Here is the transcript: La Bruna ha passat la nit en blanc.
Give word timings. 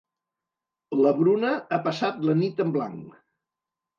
La 1.01 1.11
Bruna 1.19 1.51
ha 1.77 1.79
passat 1.89 2.25
la 2.29 2.37
nit 2.39 2.65
en 2.65 2.75
blanc. 2.79 3.15